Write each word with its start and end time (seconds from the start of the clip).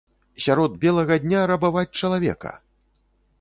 Сярод 0.45 0.77
белага 0.85 1.17
дня 1.25 1.43
рабаваць 1.51 1.97
чалавека! 2.01 2.51